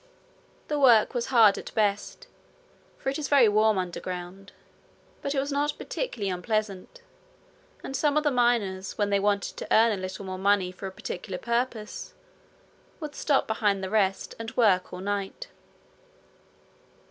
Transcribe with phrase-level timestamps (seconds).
[0.67, 2.25] The work was hard at best,
[2.97, 4.51] for it is very warm underground;
[5.21, 7.03] but it was not particularly unpleasant,
[7.83, 10.87] and some of the miners, when they wanted to earn a little more money for
[10.87, 12.15] a particular purpose,
[12.99, 15.49] would stop behind the rest and work all night.